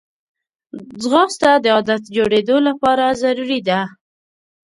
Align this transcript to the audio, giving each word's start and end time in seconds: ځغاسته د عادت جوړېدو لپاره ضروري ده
ځغاسته 1.01 1.49
د 1.63 1.65
عادت 1.75 2.03
جوړېدو 2.15 2.57
لپاره 2.67 3.05
ضروري 3.21 3.59
ده 3.67 3.79